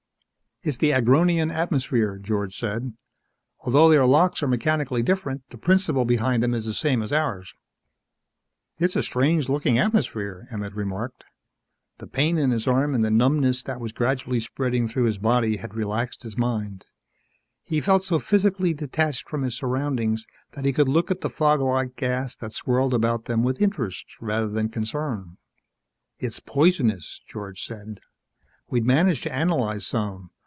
[0.63, 2.93] "It's the Agronian atmosphere," George said.
[3.61, 7.55] "Although their locks are mechanically different, the principle behind them is the same as ours."
[8.77, 11.23] "It's a strange looking atmosphere," Emmett remarked.
[11.97, 15.57] The pain in his arm and the numbness that was gradually spreading throughout his body
[15.57, 16.85] had relaxed his mind.
[17.63, 21.59] He felt so physically detached from his surroundings that he could look at the fog
[21.59, 25.37] like gas that swirled about them with interest rather than concern.
[26.19, 27.99] "It's poisonous," George said.
[28.69, 30.29] "We managed to analyze some.